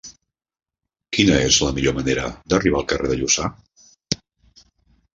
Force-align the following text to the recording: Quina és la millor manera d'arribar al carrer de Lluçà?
Quina 1.17 1.35
és 1.51 1.59
la 1.67 1.71
millor 1.77 1.95
manera 1.99 2.25
d'arribar 2.55 2.83
al 2.83 2.91
carrer 2.95 3.15
de 3.15 3.23
Lluçà? 3.23 3.55